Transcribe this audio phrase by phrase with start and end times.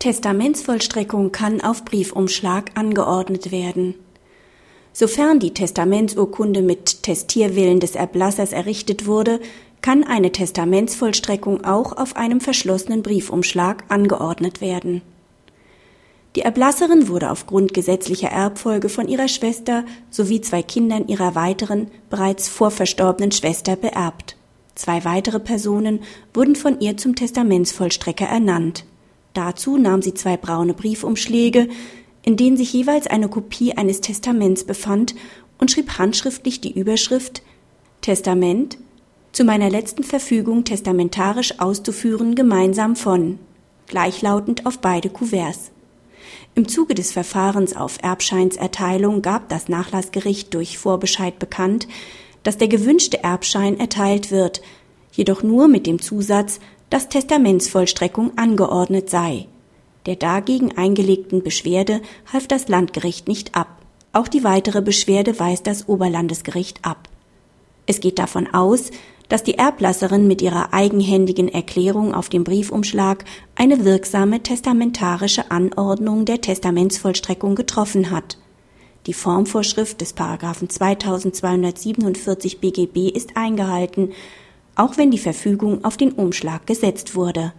[0.00, 3.96] Testamentsvollstreckung kann auf Briefumschlag angeordnet werden.
[4.94, 9.40] Sofern die Testamentsurkunde mit Testierwillen des Erblassers errichtet wurde,
[9.82, 15.02] kann eine Testamentsvollstreckung auch auf einem verschlossenen Briefumschlag angeordnet werden.
[16.34, 22.48] Die Erblasserin wurde aufgrund gesetzlicher Erbfolge von ihrer Schwester sowie zwei Kindern ihrer weiteren, bereits
[22.48, 24.38] vorverstorbenen Schwester beerbt.
[24.74, 26.00] Zwei weitere Personen
[26.32, 28.86] wurden von ihr zum Testamentsvollstrecker ernannt.
[29.34, 31.68] Dazu nahm sie zwei braune Briefumschläge,
[32.22, 35.14] in denen sich jeweils eine Kopie eines Testaments befand,
[35.58, 37.42] und schrieb handschriftlich die Überschrift
[38.00, 38.78] Testament
[39.32, 43.38] zu meiner letzten Verfügung testamentarisch auszuführen gemeinsam von,
[43.86, 45.70] gleichlautend auf beide Kuverts.
[46.54, 51.86] Im Zuge des Verfahrens auf Erbscheinserteilung gab das Nachlassgericht durch Vorbescheid bekannt,
[52.42, 54.62] dass der gewünschte Erbschein erteilt wird,
[55.12, 56.58] jedoch nur mit dem Zusatz,
[56.90, 59.46] dass Testamentsvollstreckung angeordnet sei.
[60.06, 62.00] Der dagegen eingelegten Beschwerde
[62.32, 63.68] half das Landgericht nicht ab.
[64.12, 67.08] Auch die weitere Beschwerde weist das Oberlandesgericht ab.
[67.86, 68.90] Es geht davon aus,
[69.28, 76.40] dass die Erblasserin mit ihrer eigenhändigen Erklärung auf dem Briefumschlag eine wirksame testamentarische Anordnung der
[76.40, 78.38] Testamentsvollstreckung getroffen hat.
[79.06, 84.12] Die Formvorschrift des Paragraphen 2247 BGB ist eingehalten,
[84.80, 87.52] auch wenn die Verfügung auf den Umschlag gesetzt wurde.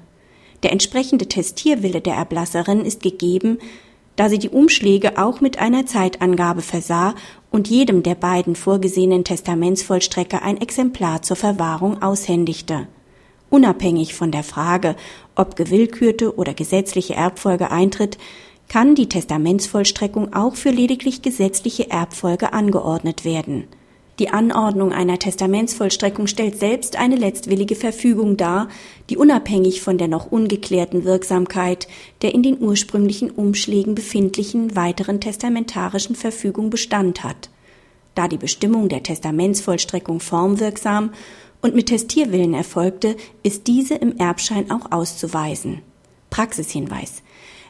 [0.63, 3.59] Der entsprechende Testierwille der Erblasserin ist gegeben,
[4.15, 7.13] da sie die Umschläge auch mit einer Zeitangabe versah
[7.51, 12.87] und jedem der beiden vorgesehenen Testamentsvollstrecker ein Exemplar zur Verwahrung aushändigte.
[13.51, 14.95] Unabhängig von der Frage,
[15.35, 18.17] ob gewillkürte oder gesetzliche Erbfolge eintritt,
[18.67, 23.67] kann die Testamentsvollstreckung auch für lediglich gesetzliche Erbfolge angeordnet werden.
[24.19, 28.67] Die Anordnung einer Testamentsvollstreckung stellt selbst eine letztwillige Verfügung dar,
[29.09, 31.87] die unabhängig von der noch ungeklärten Wirksamkeit
[32.21, 37.49] der in den ursprünglichen Umschlägen befindlichen weiteren testamentarischen Verfügung Bestand hat.
[38.13, 41.13] Da die Bestimmung der Testamentsvollstreckung formwirksam
[41.61, 45.81] und mit Testierwillen erfolgte, ist diese im Erbschein auch auszuweisen.
[46.29, 47.23] Praxishinweis.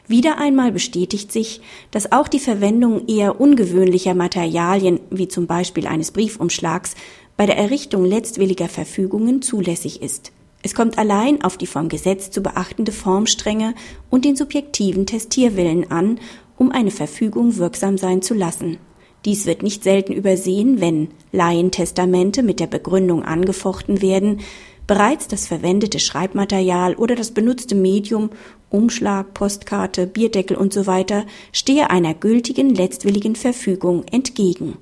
[0.08, 6.10] Wieder einmal bestätigt sich, dass auch die Verwendung eher ungewöhnlicher Materialien, wie zum Beispiel eines
[6.10, 6.94] Briefumschlags,
[7.36, 10.32] bei der Errichtung letztwilliger Verfügungen zulässig ist.
[10.62, 13.74] Es kommt allein auf die vom Gesetz zu beachtende Formstrenge
[14.10, 16.20] und den subjektiven Testierwillen an,
[16.56, 18.78] um eine Verfügung wirksam sein zu lassen.
[19.24, 24.40] Dies wird nicht selten übersehen, wenn Laientestamente mit der Begründung angefochten werden,
[24.86, 28.30] bereits das verwendete Schreibmaterial oder das benutzte Medium,
[28.70, 31.04] Umschlag, Postkarte, Bierdeckel usw.
[31.08, 31.22] So
[31.52, 34.76] stehe einer gültigen letztwilligen Verfügung entgegen